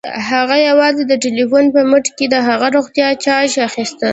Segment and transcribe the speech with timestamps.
[0.29, 4.09] هغه یوازې د ټيليفون په مټ د هغې روغتيا جاج اخيسته